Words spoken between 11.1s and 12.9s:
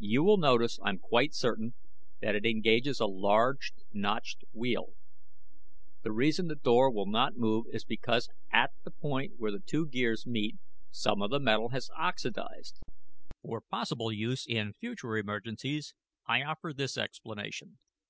of the metal has oxidized.